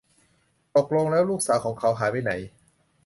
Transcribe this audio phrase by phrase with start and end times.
[0.75, 2.31] ตกลงแล้วลูกสาวของเขาหายไปไหน